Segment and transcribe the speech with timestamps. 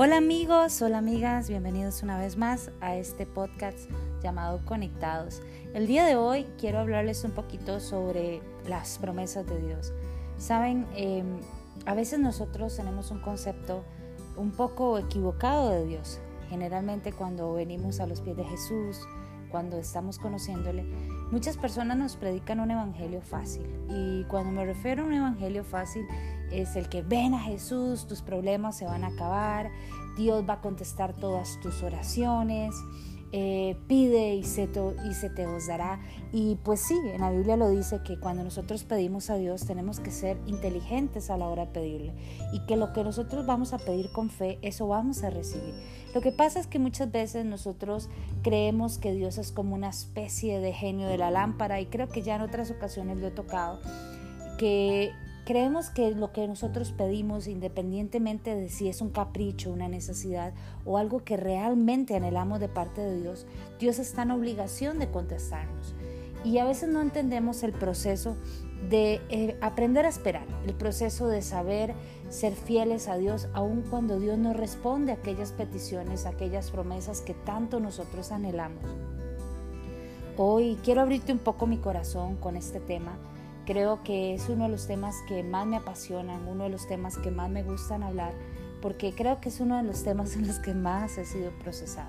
[0.00, 3.90] Hola amigos, hola amigas, bienvenidos una vez más a este podcast
[4.22, 5.42] llamado Conectados.
[5.74, 9.92] El día de hoy quiero hablarles un poquito sobre las promesas de Dios.
[10.36, 11.40] Saben, em,
[11.84, 13.82] a veces nosotros tenemos un concepto
[14.36, 16.20] un poco equivocado de Dios.
[16.48, 19.00] Generalmente cuando venimos a los pies de Jesús,
[19.50, 20.84] cuando estamos conociéndole,
[21.32, 23.66] muchas personas nos predican un evangelio fácil.
[23.88, 26.06] Y cuando me refiero a un evangelio fácil,
[26.52, 29.70] es el que ven a Jesús, tus problemas se van a acabar,
[30.16, 32.74] Dios va a contestar todas tus oraciones,
[33.30, 36.00] eh, pide y se, te, y se te os dará.
[36.32, 40.00] Y pues sí, en la Biblia lo dice que cuando nosotros pedimos a Dios tenemos
[40.00, 42.14] que ser inteligentes a la hora de pedirle
[42.52, 45.74] y que lo que nosotros vamos a pedir con fe, eso vamos a recibir.
[46.14, 48.08] Lo que pasa es que muchas veces nosotros
[48.42, 52.22] creemos que Dios es como una especie de genio de la lámpara y creo que
[52.22, 53.78] ya en otras ocasiones lo he tocado,
[54.56, 55.12] que
[55.48, 60.52] Creemos que lo que nosotros pedimos, independientemente de si es un capricho, una necesidad
[60.84, 63.46] o algo que realmente anhelamos de parte de Dios,
[63.78, 65.94] Dios está en obligación de contestarnos.
[66.44, 68.36] Y a veces no entendemos el proceso
[68.90, 71.94] de eh, aprender a esperar, el proceso de saber
[72.28, 77.22] ser fieles a Dios aun cuando Dios no responde a aquellas peticiones, a aquellas promesas
[77.22, 78.84] que tanto nosotros anhelamos.
[80.36, 83.16] Hoy quiero abrirte un poco mi corazón con este tema
[83.68, 87.18] Creo que es uno de los temas que más me apasionan, uno de los temas
[87.18, 88.32] que más me gustan hablar,
[88.80, 92.08] porque creo que es uno de los temas en los que más he sido procesado.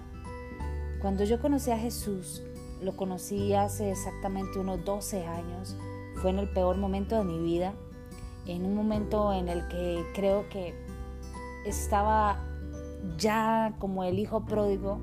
[1.02, 2.44] Cuando yo conocí a Jesús,
[2.82, 5.76] lo conocí hace exactamente unos 12 años,
[6.22, 7.74] fue en el peor momento de mi vida,
[8.46, 10.74] en un momento en el que creo que
[11.66, 12.40] estaba
[13.18, 15.02] ya como el hijo pródigo,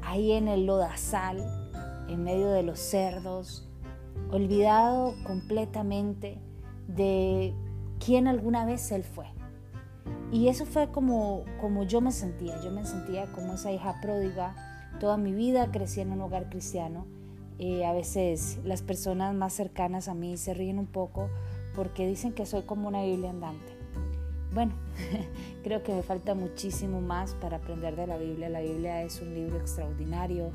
[0.00, 1.44] ahí en el lodazal,
[2.08, 3.67] en medio de los cerdos,
[4.30, 6.38] olvidado completamente
[6.86, 7.54] de
[8.04, 9.26] quién alguna vez él fue.
[10.30, 14.54] Y eso fue como, como yo me sentía, yo me sentía como esa hija pródiga.
[15.00, 17.06] Toda mi vida crecí en un hogar cristiano.
[17.58, 21.28] Eh, a veces las personas más cercanas a mí se ríen un poco
[21.74, 23.72] porque dicen que soy como una Biblia andante.
[24.52, 24.72] Bueno,
[25.62, 28.48] creo que me falta muchísimo más para aprender de la Biblia.
[28.48, 30.50] La Biblia es un libro extraordinario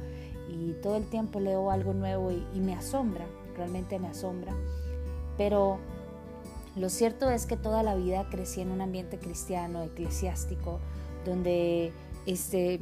[0.49, 4.53] y todo el tiempo leo algo nuevo y me asombra realmente me asombra.
[5.37, 5.79] Pero
[6.75, 10.79] lo cierto es que toda la vida crecí en un ambiente cristiano, eclesiástico,
[11.25, 11.93] donde
[12.25, 12.79] este,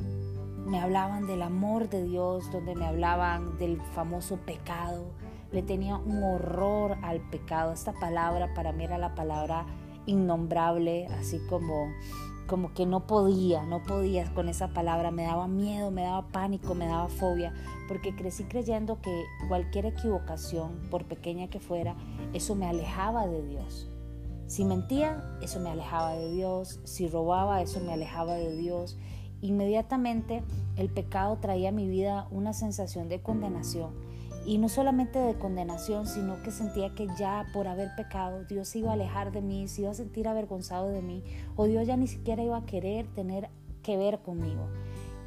[0.66, 5.12] me hablaban del amor de Dios, donde me hablaban del famoso pecado.
[5.52, 7.74] Le tenía un horror al pecado.
[7.74, 9.66] Esta palabra para mí era la palabra
[10.06, 11.92] innombrable, así como
[12.48, 16.76] como que no podía, no podía con esa palabra, me daba miedo, me daba pánico,
[16.76, 17.54] me daba fobia,
[17.88, 21.96] porque crecí creyendo que cualquier equivocación, por pequeña que fuera,
[22.34, 23.90] eso me alejaba de Dios.
[24.48, 28.98] Si mentía, eso me alejaba de Dios, si robaba, eso me alejaba de Dios.
[29.42, 30.44] Inmediatamente
[30.76, 34.12] el pecado traía a mi vida una sensación de condenación
[34.46, 38.80] y no solamente de condenación, sino que sentía que ya por haber pecado Dios se
[38.80, 41.24] iba a alejar de mí, se iba a sentir avergonzado de mí,
[41.56, 43.50] o Dios ya ni siquiera iba a querer tener
[43.84, 44.68] que ver conmigo.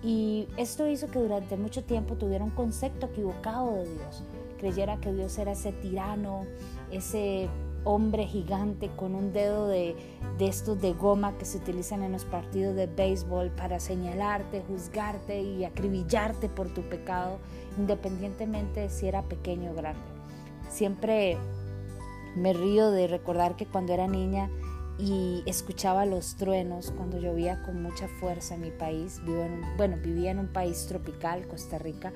[0.02, 4.22] Y esto hizo que durante mucho tiempo tuviera un concepto equivocado de Dios.
[4.58, 6.44] Creyera que Dios era ese tirano,
[6.90, 7.48] ese
[7.84, 9.94] hombre gigante con un dedo de,
[10.38, 15.42] de, estos de goma que se utilizan en los partidos de béisbol para señalarte, juzgarte
[15.42, 17.38] y acribillarte por tu pecado,
[17.78, 20.02] independientemente de si era pequeño o grande.
[20.68, 21.36] Siempre
[22.36, 24.50] me río de recordar que cuando era niña
[24.98, 29.20] y escuchaba los truenos cuando llovía con mucha fuerza en mi país.
[29.24, 32.12] Vivo en bueno, vivía en un país tropical, Costa Rica,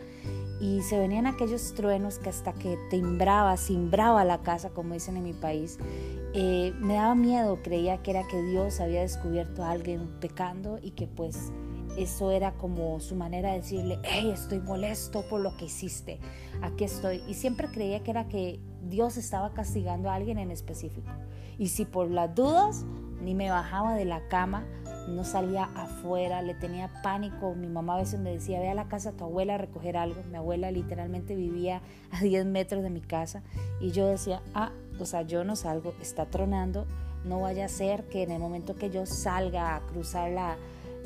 [0.61, 5.25] y se venían aquellos truenos que hasta que timbraba, simbraba la casa, como dicen en
[5.25, 5.79] mi país.
[6.35, 10.93] Eh, me daba miedo, creía que era que Dios había descubierto a alguien pecando y
[10.93, 11.51] que pues
[11.99, 16.21] eso era como su manera de decirle, hey, estoy molesto por lo que hiciste,
[16.63, 17.23] aquí estoy.
[17.27, 21.11] Y siempre creía que era que Dios estaba castigando a alguien en específico.
[21.59, 22.85] Y si por las dudas
[23.21, 24.65] ni me bajaba de la cama,
[25.09, 27.55] no salía afuera, le tenía pánico.
[27.55, 29.97] Mi mamá a veces me decía, ve a la casa de tu abuela a recoger
[29.97, 30.23] algo.
[30.31, 33.43] Mi abuela literalmente vivía a 10 metros de mi casa.
[33.81, 34.71] Y yo decía, ah,
[35.01, 36.87] o sea, yo no salgo, está tronando.
[37.25, 40.57] No vaya a ser que en el momento que yo salga a cruzar la,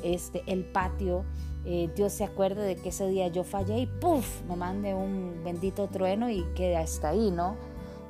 [0.03, 1.25] este, el patio,
[1.65, 4.41] eh, Dios se acuerde de que ese día yo fallé y ¡puf!
[4.49, 7.55] me mande un bendito trueno y quede hasta ahí, ¿no?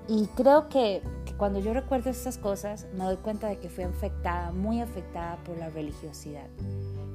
[0.07, 1.01] Y creo que,
[1.37, 5.57] cuando yo recuerdo estas cosas me doy cuenta de que fui afectada, muy afectada por
[5.57, 6.47] la religiosidad.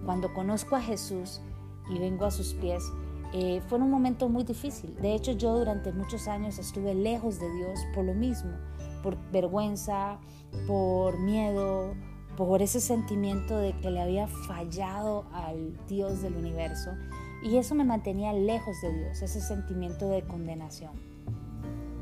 [0.04, 1.40] Cuando conozco a Jesús
[1.90, 2.82] y vengo a sus pies,
[3.34, 4.94] eh, fue un momento muy difícil.
[4.96, 8.52] De hecho, yo durante muchos años estuve lejos de Dios por lo mismo,
[9.02, 10.18] por vergüenza,
[10.66, 11.94] por miedo,
[12.38, 16.92] por ese sentimiento de que le había fallado al Dios del universo
[17.42, 20.92] y eso me mantenía lejos de Dios, ese sentimiento de condenación.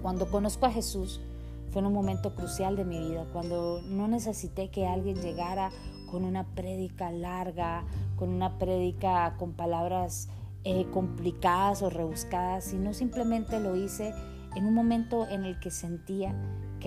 [0.02, 1.22] Cuando conozco a Jesús
[1.70, 5.70] fue un momento crucial de mi vida, cuando no necesité que alguien llegara
[6.10, 7.84] con una prédica larga,
[8.16, 10.28] con una prédica con palabras
[10.64, 14.12] eh, complicadas o rebuscadas, sino simplemente lo hice
[14.54, 16.34] en un momento en el que sentía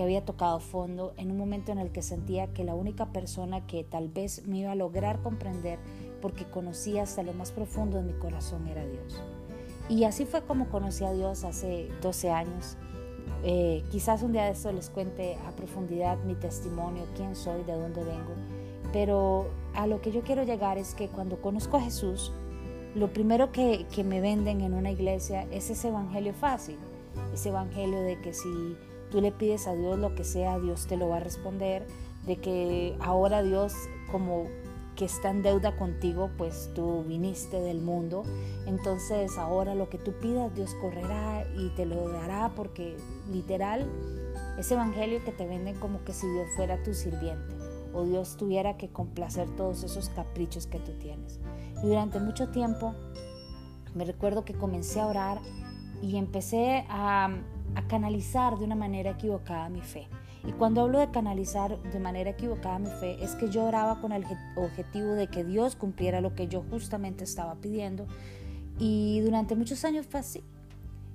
[0.00, 3.66] que había tocado fondo, en un momento en el que sentía que la única persona
[3.66, 5.78] que tal vez me iba a lograr comprender,
[6.22, 9.22] porque conocía hasta lo más profundo de mi corazón, era Dios.
[9.90, 12.78] Y así fue como conocí a Dios hace 12 años.
[13.44, 17.74] Eh, quizás un día de esto les cuente a profundidad mi testimonio, quién soy, de
[17.74, 18.32] dónde vengo.
[18.94, 22.32] Pero a lo que yo quiero llegar es que cuando conozco a Jesús,
[22.94, 26.78] lo primero que, que me venden en una iglesia es ese evangelio fácil
[27.32, 28.76] ese evangelio de que si
[29.10, 31.86] tú le pides a Dios lo que sea, Dios te lo va a responder,
[32.26, 33.74] de que ahora Dios
[34.10, 34.46] como
[34.96, 38.22] que está en deuda contigo, pues tú viniste del mundo,
[38.66, 42.96] entonces ahora lo que tú pidas Dios correrá y te lo dará porque
[43.32, 43.88] literal
[44.58, 47.54] ese evangelio que te venden como que si Dios fuera tu sirviente
[47.94, 51.40] o Dios tuviera que complacer todos esos caprichos que tú tienes.
[51.82, 52.94] Y durante mucho tiempo
[53.94, 55.38] me recuerdo que comencé a orar
[56.02, 57.30] y empecé a,
[57.88, 60.06] canalizar de una manera equivocada mi fe.
[60.46, 64.12] Y cuando hablo de canalizar de manera equivocada mi fe, es que yo oraba con
[64.12, 64.24] el
[64.56, 68.06] objetivo de que Dios cumpliera lo que yo justamente estaba pidiendo.
[68.78, 70.42] Y durante muchos años fue así.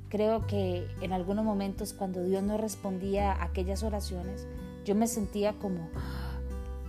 [0.10, 4.48] Creo que en algunos momentos cuando Dios no respondía a aquellas oraciones,
[4.86, 5.90] yo me sentía como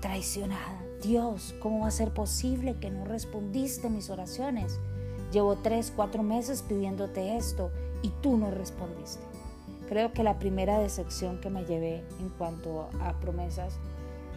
[0.01, 0.83] traicionada.
[1.03, 4.79] Dios, ¿cómo va a ser posible que no respondiste mis oraciones?
[5.33, 7.71] Llevo tres, cuatro meses pidiéndote esto
[8.03, 9.36] y tú no respondiste.
[9.89, 13.79] Creo que la primera decepción que me llevé en cuanto a promesas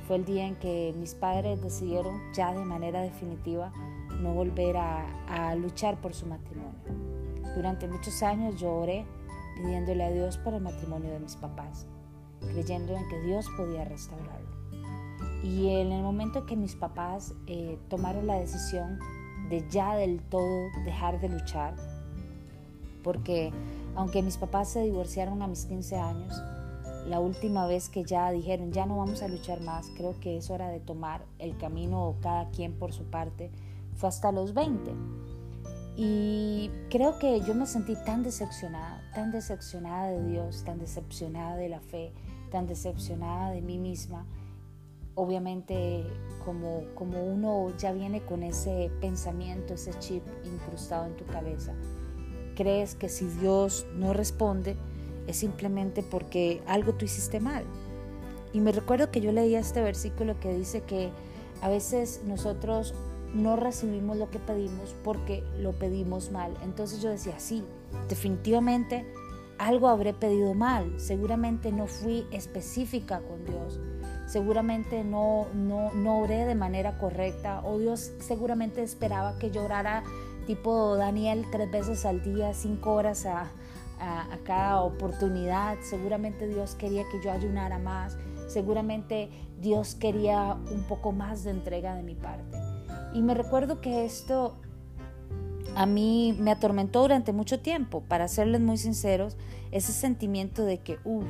[0.08, 3.72] fue el día en que mis padres decidieron ya de manera definitiva
[4.22, 6.80] no volver a, luchar por su matrimonio.
[7.56, 9.06] Durante muchos años yo oré
[9.56, 11.88] pidiéndole a Dios por el matrimonio de mis papás,
[12.40, 14.50] creyendo en que Dios podía restaurarlo.
[15.44, 19.00] Y en el momento que mis papás eh, tomaron la decisión
[19.50, 21.76] de ya del todo dejar de luchar,
[23.04, 23.52] porque
[24.00, 26.42] aunque mis papás se divorciaron a mis 15 años,
[27.06, 30.50] la última vez que ya dijeron ya no vamos a luchar más, creo que es
[30.50, 33.52] hora de tomar el camino cada quien por su parte,
[33.98, 34.94] fue hasta los 20.
[35.98, 41.68] Y creo que yo me sentí tan decepcionada, tan decepcionada de Dios, tan decepcionada de
[41.68, 42.14] la fe,
[42.52, 44.26] tan decepcionada de mí misma.
[45.16, 46.06] Obviamente
[46.46, 51.74] como, como uno ya viene con ese pensamiento, ese chip incrustado en tu cabeza
[52.60, 54.76] crees que si Dios no responde
[55.28, 57.64] es simplemente porque algo tú hiciste mal.
[58.52, 61.10] Y me recuerdo que yo leía este versículo que dice que
[61.62, 62.94] a veces nosotros
[63.34, 66.54] no recibimos lo que pedimos porque lo pedimos mal.
[66.62, 67.64] Entonces yo decía, sí,
[68.10, 69.06] definitivamente
[69.58, 71.00] algo habré pedido mal.
[71.00, 73.80] Seguramente no fui específica con Dios.
[74.26, 77.62] Seguramente no, no, no oré de manera correcta.
[77.64, 80.04] O Dios seguramente esperaba que llorara
[80.50, 83.52] tipo Daniel tres veces al día, cinco horas a,
[84.46, 85.78] cada oportunidad.
[85.82, 88.18] Seguramente Dios quería que yo ayunara más.
[88.48, 89.30] Seguramente
[89.62, 92.58] Dios quería un poco más de entrega de mi parte.
[93.14, 94.56] Y me recuerdo que esto
[95.76, 99.38] a mí me atormentó durante mucho tiempo, para serles muy sinceros,
[99.70, 101.28] ese sentimiento de que, uff,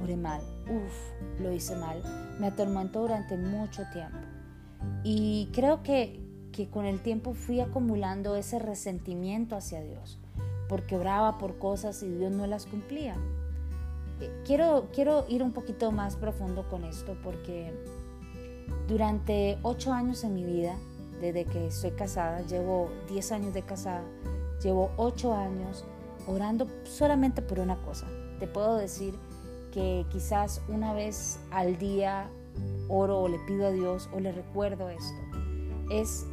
[0.00, 2.00] oré mal, uff, lo hice mal,
[2.38, 4.18] me atormentó durante mucho tiempo.
[5.02, 6.23] Y creo que,
[6.54, 10.20] que con el tiempo fui acumulando ese resentimiento hacia Dios,
[10.68, 13.16] porque oraba por cosas y Dios no las cumplía.
[14.20, 17.74] Eh, quiero, quiero ir un poquito más profundo con esto porque
[18.86, 20.76] durante ocho años en mi vida,
[21.20, 24.04] desde que estoy casada, llevo diez años de casada,
[24.62, 25.84] llevo ocho años
[26.28, 28.06] orando solamente por una cosa.
[28.38, 29.14] Te puedo decir
[29.72, 32.30] que quizás una vez al día
[32.88, 35.18] oro o le pido a Dios o le recuerdo esto.
[35.90, 36.26] Es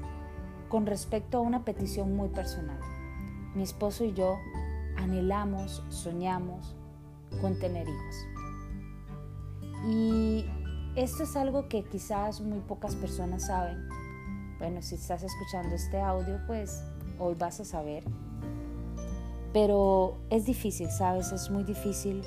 [0.71, 2.79] con respecto a una petición muy personal.
[3.55, 4.37] Mi esposo y yo
[4.95, 6.73] anhelamos, soñamos
[7.41, 8.15] con tener hijos.
[9.89, 10.45] Y
[10.95, 13.85] esto es algo que quizás muy pocas personas saben.
[14.59, 16.81] Bueno, si estás escuchando este audio, pues
[17.19, 18.05] hoy vas a saber.
[19.51, 21.33] Pero es difícil, ¿sabes?
[21.33, 22.23] Es muy difícil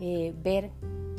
[0.00, 0.70] eh, ver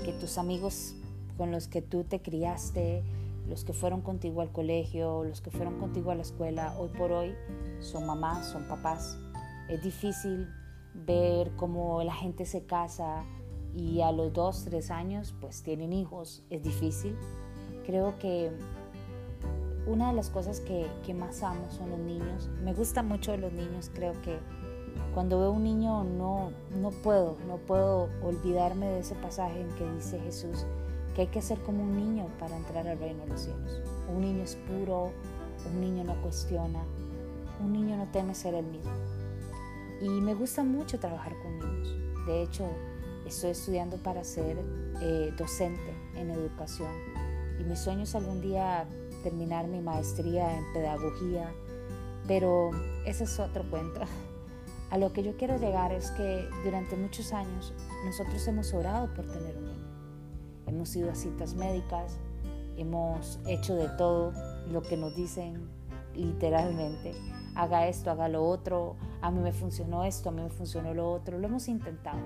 [0.04, 0.96] que tus amigos
[1.38, 3.04] con los que tú te criaste,
[3.48, 7.12] los que fueron contigo al colegio, los que fueron contigo a la escuela, hoy por
[7.12, 7.36] hoy
[7.80, 9.20] son mamás, son papás.
[9.70, 10.48] Es difícil
[10.94, 13.24] ver cómo la gente se casa
[13.76, 16.44] y a los dos, tres años pues tienen hijos.
[16.50, 17.16] Es difícil.
[17.86, 18.52] Creo que
[19.88, 22.50] una de las cosas que, que, más amo son los niños.
[22.64, 23.92] Me gusta mucho los niños.
[23.94, 24.38] Creo que
[25.14, 29.92] cuando veo un niño no, no puedo, no puedo olvidarme de ese pasaje en que
[29.92, 30.66] dice Jesús
[31.14, 33.82] que hay que ser como un niño para entrar al reino de los cielos.
[34.14, 35.12] Un niño es puro,
[35.66, 36.84] un niño no cuestiona,
[37.64, 38.92] un niño no teme ser el mismo.
[40.02, 41.96] Y me gusta mucho trabajar con niños.
[42.26, 42.68] De hecho,
[43.26, 44.58] estoy estudiando para ser
[45.02, 46.92] eh, docente en educación.
[47.60, 48.88] Y mi sueño es algún día
[49.24, 51.54] terminar mi maestría en pedagogía,
[52.28, 52.72] pero
[53.06, 54.02] ese es otro cuento.
[54.90, 57.74] A lo que yo quiero llegar es que durante muchos años
[58.06, 59.73] nosotros hemos orado por tener un.
[60.68, 62.18] Hemos ido a citas médicas,
[62.78, 64.34] hemos hecho de todo
[64.72, 65.68] lo que nos dicen
[66.16, 67.14] literalmente.
[67.56, 71.12] Haga esto, haga lo otro, a mí me funcionó esto, a mí me funcionó lo
[71.12, 71.38] otro.
[71.38, 72.20] Lo hemos intentado.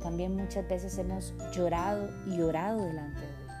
[0.00, 3.52] También muchas veces hemos llorado y orado delante de Dios,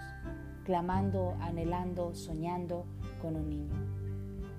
[0.64, 2.84] clamando, anhelando, soñando
[3.20, 3.74] con un niño.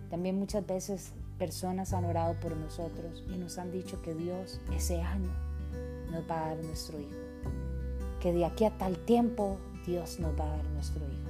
[0.10, 5.02] También muchas veces personas han orado por nosotros y nos han dicho que Dios ese
[5.02, 5.32] año
[6.12, 7.29] nos va a dar nuestro hijo.
[8.20, 11.30] Que de aquí a tal tiempo Dios nos va a dar nuestro hijo.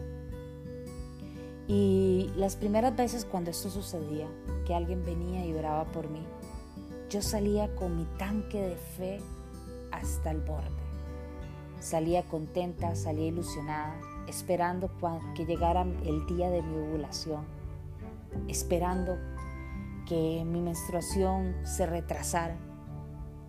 [1.68, 4.28] Y las primeras veces cuando esto sucedía,
[4.66, 6.26] que alguien venía y oraba por mí,
[7.10, 9.20] yo salía con mi tanque de fe
[9.92, 10.70] hasta el borde.
[11.80, 13.96] Salía contenta, salía ilusionada,
[14.28, 14.90] esperando
[15.36, 17.46] que llegara el día de mi ovulación,
[18.48, 19.18] esperando
[20.08, 22.58] que mi menstruación se retrasara.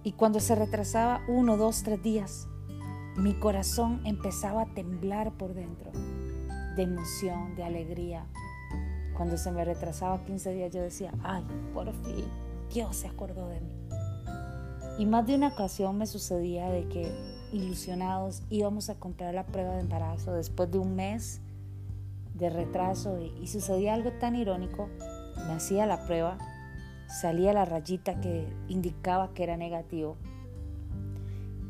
[0.02, 2.48] Y cuando se retrasaba uno, dos, tres días,
[3.20, 5.90] mi corazón empezaba a temblar por dentro,
[6.74, 8.24] de emoción, de alegría.
[9.14, 12.24] Cuando se me retrasaba 15 días yo decía, ay, por fin,
[12.72, 13.76] Dios se acordó de mí.
[14.98, 17.12] Y más de una ocasión me sucedía de que
[17.52, 21.42] ilusionados íbamos a comprar la prueba de embarazo después de un mes
[22.34, 24.88] de retraso y, sucedía algo tan irónico.
[25.46, 26.38] Me hacía la prueba,
[27.20, 30.16] salía la rayita que indicaba que era negativo.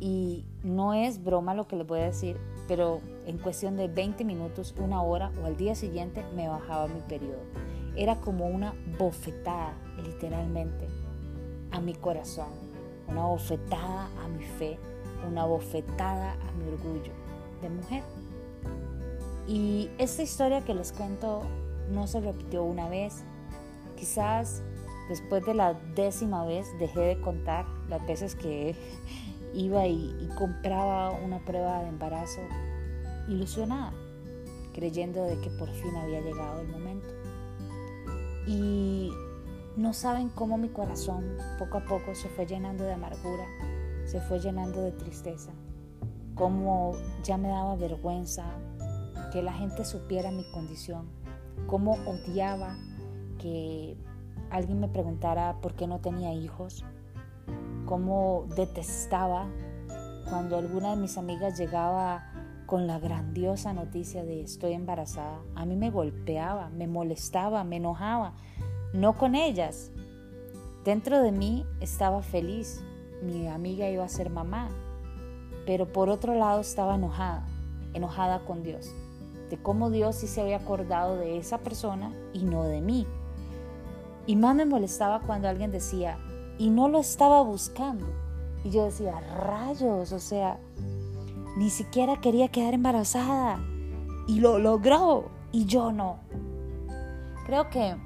[0.00, 4.24] Y no es broma lo que les voy a decir, pero en cuestión de 20
[4.24, 7.42] minutos, una hora o al día siguiente me bajaba mi periodo.
[7.96, 10.88] Era como una bofetada, literalmente,
[11.70, 12.70] a mi corazón
[13.10, 14.78] una bofetada a mi fe,
[15.28, 17.12] una bofetada a mi orgullo
[17.60, 18.02] de mujer.
[19.46, 21.42] Y esta historia que les cuento
[21.90, 23.24] no se repitió una vez,
[23.96, 24.62] quizás
[25.08, 28.76] después de la décima vez dejé de contar las veces que
[29.54, 32.40] iba y, compraba una prueba de embarazo
[33.28, 33.92] ilusionada,
[34.72, 37.08] creyendo de que por fin había llegado el momento.
[38.46, 39.10] Y
[39.76, 43.44] no saben cómo mi corazón poco a poco se fue llenando de amargura,
[44.04, 45.52] se fue llenando de tristeza,
[46.34, 46.92] cómo
[47.22, 48.44] ya me daba vergüenza
[49.32, 51.08] que la gente supiera mi condición,
[51.66, 52.76] cómo odiaba
[53.38, 53.96] que
[54.50, 56.84] alguien me preguntara por qué no tenía hijos,
[57.90, 59.48] cómo detestaba
[60.28, 62.30] cuando alguna de mis amigas llegaba
[62.66, 65.40] con la grandiosa noticia de estoy embarazada.
[65.56, 68.34] A mí me golpeaba, me molestaba, me enojaba,
[68.92, 69.90] no con ellas.
[70.84, 72.80] Dentro de mí estaba feliz,
[73.24, 74.68] mi amiga iba a ser mamá,
[75.66, 77.44] pero por otro lado estaba enojada,
[77.92, 78.94] enojada con Dios,
[79.50, 83.04] de cómo Dios sí se había acordado de esa persona y no de mí.
[84.26, 86.20] Y más me molestaba cuando alguien decía,
[86.60, 88.06] y no lo estaba buscando.
[88.64, 90.60] Y yo decía, rayos, o sea,
[91.56, 93.64] ni siquiera quería quedar embarazada.
[94.28, 96.18] Y lo logró, y yo no.
[97.46, 97.96] Creo que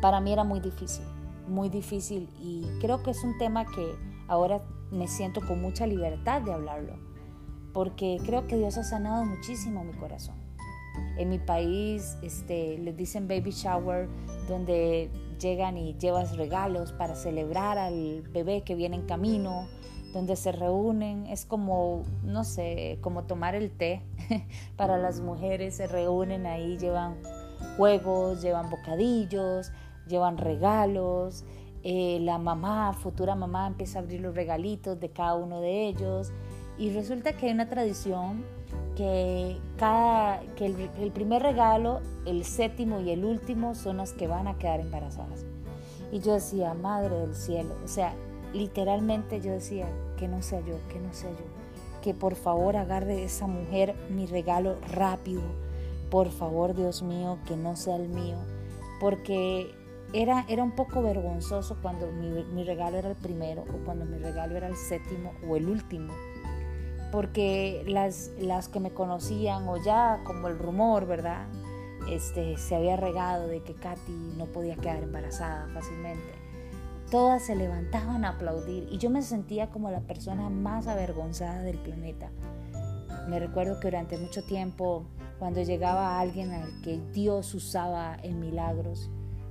[0.00, 1.04] para mí era muy difícil,
[1.46, 3.94] muy difícil y creo que es un tema que
[4.28, 6.94] ahora me siento con mucha libertad de hablarlo,
[7.74, 10.36] porque creo que Dios ha sanado muchísimo mi corazón.
[11.18, 14.08] En mi país este, les dicen baby shower,
[14.48, 19.66] donde llegan y llevas regalos para celebrar al bebé que viene en camino,
[20.12, 24.02] donde se reúnen, es como, no sé, como tomar el té.
[24.76, 27.16] Para las mujeres, se reúnen ahí, llevan
[27.76, 29.72] juegos, llevan bocadillos,
[30.08, 31.44] llevan regalos,
[31.82, 36.32] eh, la mamá, futura mamá, empieza a abrir los regalitos de cada uno de ellos.
[36.78, 38.44] Y resulta que hay una tradición
[38.96, 44.48] que, cada, que el, primer regalo, el séptimo y el último son las que van
[44.48, 45.44] a quedar embarazadas.
[46.10, 48.14] Y yo decía, Madre del Cielo, o sea,
[48.52, 49.86] literalmente yo decía,
[50.16, 51.44] que no sea yo, que no sea yo,
[52.02, 55.42] que por favor agarre esa mujer mi regalo rápido,
[56.10, 58.36] por favor Dios mío, que no sea el mío,
[59.00, 59.74] porque
[60.12, 64.56] era, era un poco vergonzoso cuando mi, regalo era el primero o cuando mi regalo
[64.56, 66.14] era el séptimo o el último.
[67.12, 71.46] Porque las, las que me conocían o ya como el rumor, ¿verdad?
[72.10, 76.34] Este, se había regado de que Katy no podía quedar embarazada fácilmente.
[77.10, 81.78] Todas se levantaban a aplaudir y yo me sentía como la persona más avergonzada del
[81.78, 82.30] planeta.
[83.28, 85.04] Me recuerdo que durante mucho tiempo,
[85.38, 89.10] cuando llegaba alguien al que Dios usaba en milagros,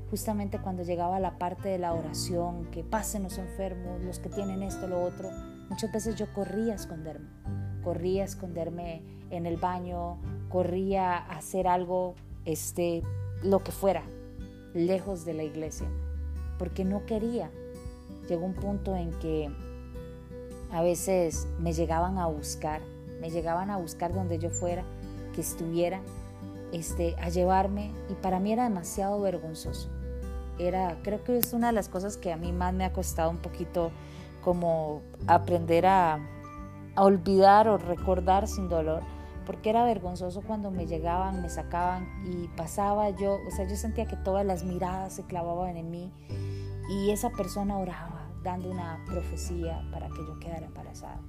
[0.10, 4.64] justamente cuando llegaba la parte de la oración, que pasen los enfermos, los que tienen
[4.64, 5.30] esto, lo otro,
[5.70, 7.28] muchas veces yo corría a esconderme.
[7.84, 10.18] Corría a esconderme en el baño,
[10.50, 13.04] corría a hacer algo, este,
[13.44, 14.04] lo que fuera,
[14.74, 15.88] lejos de la iglesia,
[16.58, 17.52] porque no quería.
[18.28, 19.52] Llegó un punto en que
[20.72, 22.82] a veces me llegaban a buscar,
[23.22, 24.84] me llegaban a buscar donde yo fuera,
[25.34, 26.02] que estuviera,
[26.72, 29.90] este, a llevarme, y para mí era demasiado vergonzoso
[30.58, 33.30] era, creo que es una de las cosas que a mí más me ha costado
[33.30, 33.92] un poquito
[34.46, 36.20] como aprender a,
[36.98, 39.04] olvidar o recordar sin dolor,
[39.46, 44.06] porque era vergonzoso cuando me llegaban, me sacaban y pasaba yo, o sea, yo sentía
[44.06, 46.10] que todas las miradas se clavaban en mí
[46.90, 51.20] y esa persona oraba, dando una profecía para que yo quedara embarazada.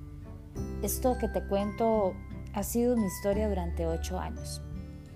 [0.83, 2.15] Esto que te cuento
[2.55, 4.63] ha sido mi historia durante ocho años,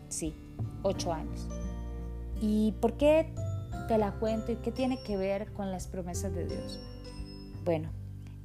[0.09, 0.35] sí,
[0.83, 1.49] ocho años.
[2.41, 3.33] ¿Y por qué
[3.91, 6.79] te la cuento y qué tiene que ver con las promesas de Dios.
[7.65, 7.91] Bueno,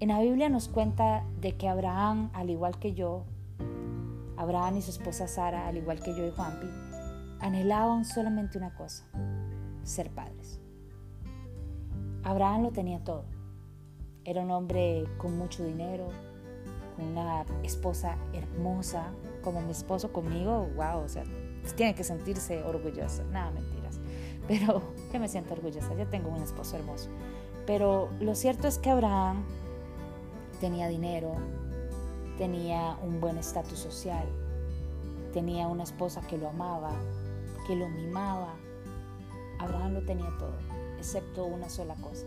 [0.02, 3.24] en la Biblia nos cuenta de que Abraham, al igual que yo,
[4.36, 6.68] Abraham y su esposa Sara, al igual que yo y Juanpi,
[7.40, 9.06] anhelaban solamente una cosa,
[9.84, 10.60] ser padres.
[12.24, 13.24] Abraham lo tenía todo.
[14.26, 16.10] Era un hombre con mucho dinero,
[16.98, 19.06] con una esposa hermosa,
[19.42, 21.24] como mi esposo conmigo, wow, o sea,
[21.78, 24.00] tiene que sentirse orgulloso, nada, mentiras.
[24.48, 24.82] Pero
[25.12, 27.10] que me siento orgullosa, yo tengo un esposo hermoso.
[27.66, 29.44] Pero lo cierto es que Abraham
[30.60, 31.34] tenía dinero,
[32.38, 34.28] tenía un buen estatus social,
[35.34, 36.92] tenía una esposa que lo amaba,
[37.68, 38.54] que lo mimaba.
[39.60, 40.58] Abraham lo tenía todo,
[40.98, 42.26] excepto una sola cosa.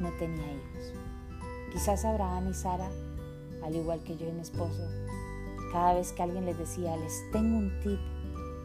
[0.00, 0.92] No tenía hijos.
[1.72, 2.90] Quizás Abraham y Sara,
[3.64, 4.82] al igual que yo y mi esposo,
[5.72, 8.00] cada vez que alguien les decía, les tengo un tip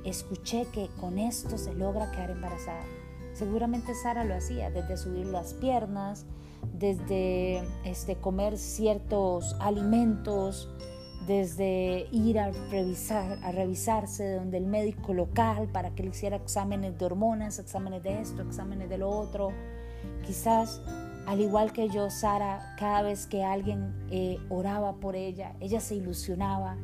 [0.05, 2.85] escuché que con esto se logra quedar embarazada.
[3.35, 6.25] Seguramente Sara lo hacía, desde subir las piernas,
[6.73, 10.69] desde este, comer ciertos alimentos,
[11.27, 16.97] desde ir a, revisar, a revisarse donde el médico local para que le hiciera exámenes
[16.97, 19.49] de hormonas, exámenes de esto, exámenes de lo otro.
[20.25, 20.81] Quizás,
[21.27, 25.95] al igual que yo, Sara, cada vez que alguien eh, oraba por ella, ella se
[25.95, 26.77] ilusionaba.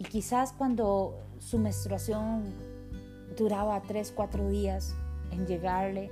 [0.00, 2.42] Y quizás cuando su menstruación
[3.36, 4.96] duraba tres, cuatro días
[5.30, 6.10] en llegarle.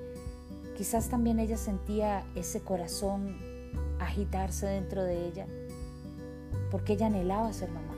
[0.76, 3.36] Quizás también ella sentía ese corazón
[3.98, 5.46] agitarse dentro de ella,
[6.70, 7.94] porque ella anhelaba ser mamá.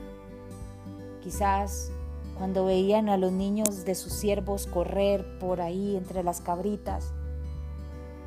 [1.21, 1.91] Quizás
[2.37, 7.13] cuando veían a los niños de sus siervos correr por ahí entre las cabritas,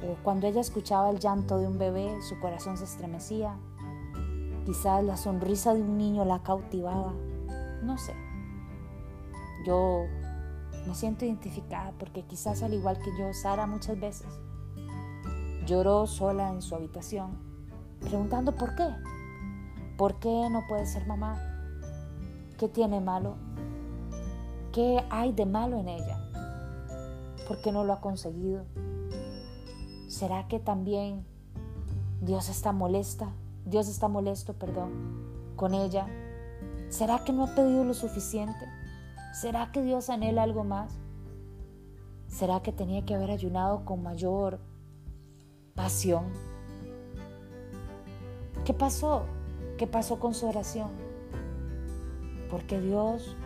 [0.02, 3.56] o cuando ella escuchaba el llanto de un bebé, su corazón se estremecía.
[4.66, 7.12] Quizás la sonrisa de un niño la cautivaba,
[7.82, 8.14] no sé.
[9.66, 10.04] Yo
[10.86, 14.26] me siento identificada porque quizás al igual que yo, Sara muchas veces
[15.66, 17.38] lloró sola en su habitación,
[18.00, 18.88] preguntando por qué.
[19.96, 21.40] ¿Por qué no puede ser mamá?
[22.58, 23.36] ¿Qué tiene malo?
[24.72, 26.18] ¿Qué hay de malo en ella?
[27.46, 28.64] ¿Por qué no lo ha conseguido?
[30.08, 31.24] ¿Será que también
[32.20, 33.28] Dios está molesta?
[33.64, 34.90] Dios está molesto, perdón,
[35.56, 36.06] con ella.
[36.88, 38.66] ¿Será que no ha pedido lo suficiente?
[39.34, 40.92] ¿Será que Dios anhela algo más?
[42.28, 44.60] ¿Será que tenía que haber ayunado con mayor
[45.74, 46.26] pasión?
[48.64, 49.24] ¿Qué pasó?
[49.76, 50.90] ¿Qué pasó con su oración?
[52.48, 53.36] Porque Dios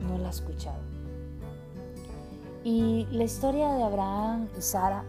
[0.00, 0.78] no la ha escuchado.
[2.62, 5.02] Y la historia de Abraham y Sara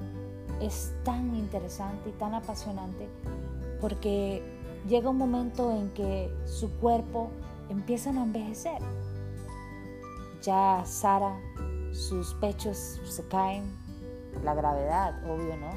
[0.60, 3.08] es tan interesante y tan apasionante
[3.80, 4.42] porque
[4.90, 7.30] llega un momento en que su cuerpo
[7.70, 8.82] empieza a envejecer
[10.48, 11.38] ya Sara,
[11.92, 13.66] sus pechos se caen,
[14.46, 15.72] la gravedad, obvio, ¿no?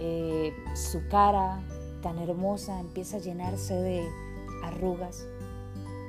[0.00, 1.60] Eh, su cara
[2.02, 4.04] tan hermosa empieza a llenarse de
[4.64, 5.28] arrugas.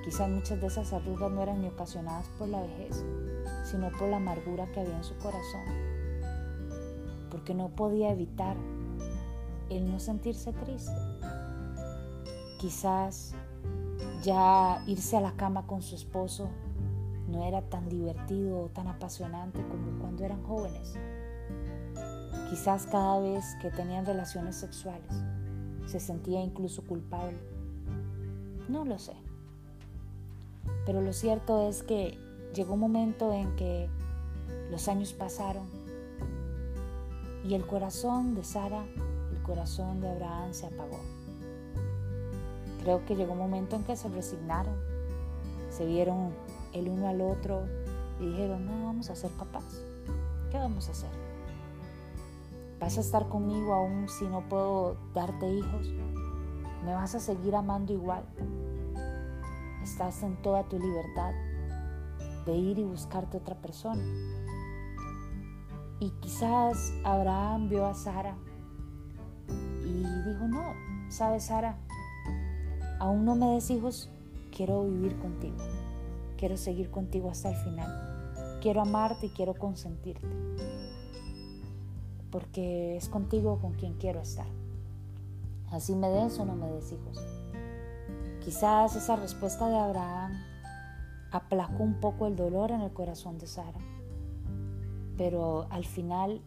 [0.03, 3.05] Quizás muchas de esas arrugas no eran ni ocasionadas por la vejez,
[3.63, 5.61] sino por la amargura que había en su corazón,
[7.29, 8.57] porque no podía evitar
[9.69, 10.97] el no sentirse triste.
[12.59, 13.35] Quizás
[14.23, 16.49] ya irse a la cama con su esposo
[17.27, 20.95] no era tan divertido o tan apasionante como cuando eran jóvenes.
[22.49, 25.11] Quizás cada vez que tenían relaciones sexuales
[25.85, 27.37] se sentía incluso culpable.
[28.69, 29.13] No lo sé.
[30.85, 32.17] Pero lo cierto es que
[32.53, 33.89] llegó un momento en que
[34.71, 35.65] los años pasaron
[37.43, 38.85] y el corazón de Sara,
[39.31, 40.99] el corazón de Abraham se apagó.
[42.83, 44.75] Creo que llegó un momento en que se resignaron,
[45.69, 46.31] se vieron
[46.73, 47.65] el uno al otro
[48.19, 49.83] y dijeron, no vamos a ser papás.
[50.51, 51.09] ¿Qué vamos a hacer?
[52.79, 55.87] ¿Vas a estar conmigo aún si no puedo darte hijos?
[56.85, 58.23] ¿Me vas a seguir amando igual?
[59.81, 61.33] Estás en toda tu libertad
[62.45, 64.03] de ir y buscarte otra persona.
[65.99, 68.35] Y quizás Abraham vio a Sara
[69.85, 70.73] y dijo, no,
[71.09, 71.77] sabes Sara,
[72.99, 74.09] aún no me des hijos,
[74.55, 75.55] quiero vivir contigo,
[76.43, 80.27] quiero seguir contigo hasta el final, quiero amarte y quiero consentirte,
[82.31, 84.47] porque es contigo con quien quiero estar.
[85.71, 87.25] Así me des o no me des hijos.
[88.43, 90.33] Quizás esa respuesta de Abraham
[91.31, 93.79] aplacó un poco el dolor en el corazón de Sara,
[95.15, 96.41] pero al final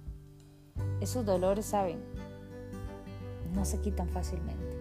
[1.01, 2.05] esos dolores, saben,
[3.55, 4.77] no se quitan fácilmente.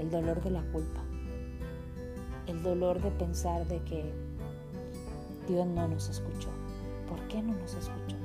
[0.00, 1.05] El dolor de la culpa,
[2.46, 4.12] el dolor de pensar de que
[5.48, 6.48] Dios no nos escuchó.
[7.08, 8.16] ¿Por qué no nos escuchó?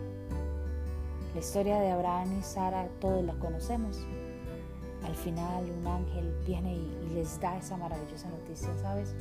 [1.34, 4.00] La historia de Abraham y Sara todos la conocemos
[5.04, 9.14] al final un ángel viene y, les da esa maravillosa noticia, ¿sabes?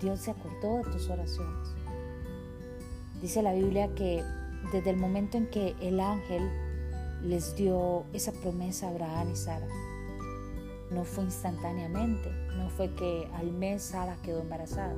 [0.00, 1.74] Dios se acordó de tus oraciones.
[3.20, 4.24] Dice la Biblia que
[4.72, 6.48] desde el momento en que el ángel
[7.22, 9.66] les dio esa promesa a Abraham y Sara,
[10.90, 12.30] no fue instantáneamente,
[12.76, 14.96] fue que al mes Sara quedó embarazada.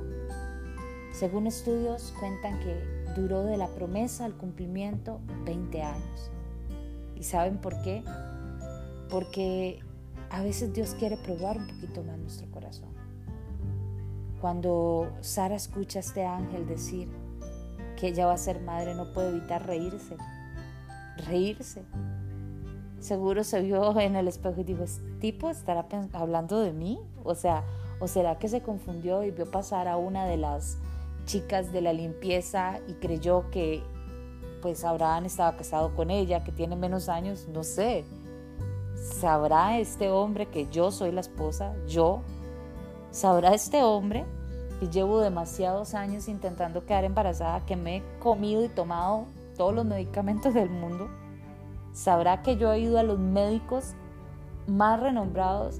[1.13, 6.31] Según estudios cuentan que duró de la promesa al cumplimiento 20 años.
[7.15, 8.03] ¿Y saben por qué?
[9.09, 9.79] porque
[10.29, 12.89] a veces Dios quiere probar un poquito más nuestro corazón.
[14.39, 17.09] Cuando Sara escucha a este ángel decir
[17.99, 20.15] que ella va a ser madre, no puede evitar reírse,
[21.27, 21.83] reírse.
[22.99, 26.99] Seguro se vio en el espejo y dijo, ¿este tipo estará hablando de mí?
[27.23, 27.63] O sea,
[27.99, 30.77] ¿o será que se confundió y vio pasar a una de las
[31.25, 33.83] chicas de la limpieza y creyó que
[34.61, 37.47] pues Abraham estaba casado con ella, que tiene menos años?
[37.47, 38.03] No sé.
[38.95, 41.73] ¿Sabrá este hombre que yo soy la esposa?
[41.87, 42.21] ¿Yo?
[43.11, 44.25] ¿Sabrá este hombre
[44.79, 49.25] que llevo demasiados años intentando quedar embarazada, que me he comido y tomado
[49.57, 51.09] todos los medicamentos del mundo?
[51.99, 53.93] ¿Sabrá que yo he ido a los médicos
[54.67, 55.79] más renombrados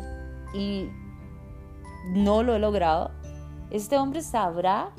[0.53, 0.89] y
[2.10, 3.12] no lo he logrado?
[3.71, 4.89] Este hombre sabrá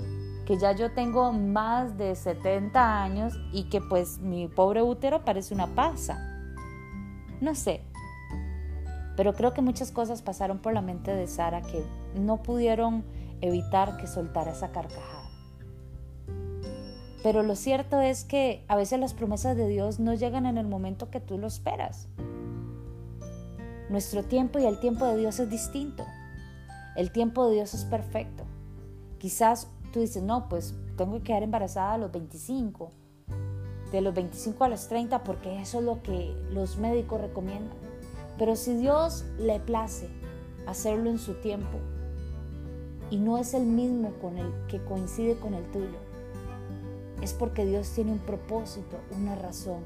[0.46, 5.52] que ya yo tengo más de 70 años y que pues mi pobre útero parece
[5.52, 6.16] una pasa.
[7.42, 7.84] No sé,
[9.14, 13.04] pero creo que muchas cosas pasaron por la mente de Sara que no pudieron
[13.42, 15.19] evitar que soltara esa carcajada.
[17.22, 20.66] Pero lo cierto es que a veces las promesas de Dios no llegan en el
[20.66, 22.08] momento que tú lo esperas.
[23.90, 26.06] Nuestro tiempo y el tiempo de Dios es distinto.
[26.96, 28.44] El tiempo de Dios es perfecto.
[29.18, 32.90] Quizás tú dices, no, pues tengo que quedar embarazada a los 25,
[33.92, 37.76] de los 25 a los 30, porque eso es lo que los médicos recomiendan.
[38.38, 40.08] Pero si Dios le place
[40.66, 41.78] hacerlo en su tiempo
[43.10, 46.09] y no es el mismo con el que coincide con el tuyo,
[47.22, 49.82] es porque Dios tiene un propósito, una razón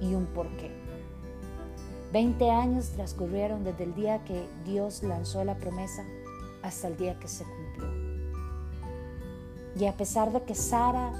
[0.00, 0.70] y un porqué.
[2.12, 6.04] Veinte años transcurrieron desde el día que Dios lanzó la promesa
[6.62, 7.88] hasta el día que se cumplió.
[9.76, 11.12] Y a pesar de que Sara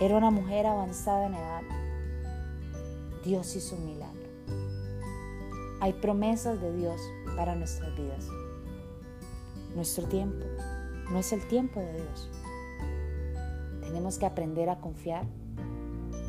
[0.00, 1.62] era una mujer avanzada en edad,
[3.24, 4.28] Dios hizo un milagro.
[5.80, 7.00] Hay promesas de Dios
[7.36, 8.26] para nuestras vidas.
[9.74, 10.44] Nuestro tiempo
[11.10, 12.28] no es el tiempo de Dios.
[13.90, 15.24] Tenemos que aprender a confiar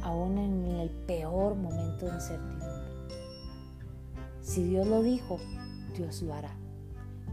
[0.02, 2.68] aún en el peor momento de incertidumbre.
[4.42, 5.38] Si Dios lo dijo,
[5.96, 6.50] Dios lo hará.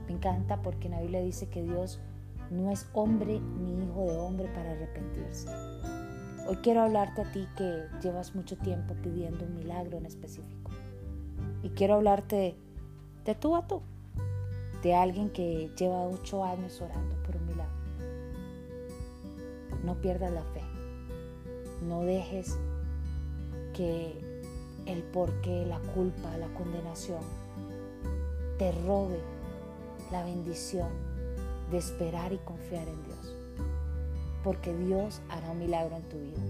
[0.06, 1.98] Me encanta porque en la Biblia dice que Dios
[2.50, 5.48] no es hombre ni hijo de hombre para arrepentirse.
[6.46, 10.70] Hoy quiero hablarte a ti que llevas mucho tiempo pidiendo un milagro en específico.
[11.62, 12.54] Y quiero hablarte
[13.24, 13.80] de, tú a tú,
[14.82, 17.37] de alguien que lleva ocho años orando por.
[19.88, 20.60] No pierdas la fe.
[21.88, 22.58] No dejes
[23.72, 24.20] que
[24.84, 27.22] el porqué, la culpa, la condenación
[28.58, 29.18] te robe
[30.12, 30.90] la bendición
[31.70, 33.34] de esperar y confiar en Dios.
[34.44, 36.42] Porque Dios hará un milagro en tu vida.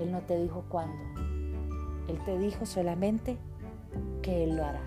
[0.00, 0.96] Él no te dijo cuándo.
[2.08, 3.36] Él te dijo solamente
[4.22, 4.80] que Él lo hará.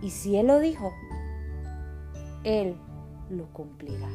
[0.00, 0.94] Y si Él lo dijo,
[2.42, 2.74] Él
[3.28, 4.08] lo cumplirá.